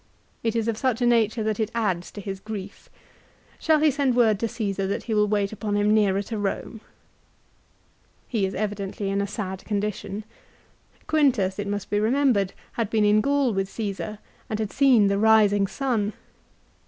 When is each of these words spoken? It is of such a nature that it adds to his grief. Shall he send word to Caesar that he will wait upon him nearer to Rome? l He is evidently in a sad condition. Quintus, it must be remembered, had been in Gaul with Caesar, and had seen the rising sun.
It 0.41 0.55
is 0.55 0.67
of 0.67 0.79
such 0.79 0.99
a 1.03 1.05
nature 1.05 1.43
that 1.43 1.59
it 1.59 1.69
adds 1.75 2.09
to 2.13 2.21
his 2.21 2.39
grief. 2.39 2.89
Shall 3.59 3.79
he 3.81 3.91
send 3.91 4.15
word 4.15 4.39
to 4.39 4.47
Caesar 4.47 4.87
that 4.87 5.03
he 5.03 5.13
will 5.13 5.27
wait 5.27 5.53
upon 5.53 5.77
him 5.77 5.93
nearer 5.93 6.23
to 6.23 6.39
Rome? 6.39 6.81
l 6.83 6.87
He 8.27 8.43
is 8.47 8.55
evidently 8.55 9.11
in 9.11 9.21
a 9.21 9.27
sad 9.27 9.63
condition. 9.63 10.23
Quintus, 11.05 11.59
it 11.59 11.67
must 11.67 11.91
be 11.91 11.99
remembered, 11.99 12.53
had 12.71 12.89
been 12.89 13.05
in 13.05 13.21
Gaul 13.21 13.53
with 13.53 13.69
Caesar, 13.69 14.17
and 14.49 14.57
had 14.57 14.71
seen 14.73 15.05
the 15.05 15.19
rising 15.19 15.67
sun. 15.67 16.13